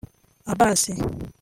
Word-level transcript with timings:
Abbas 0.51 0.97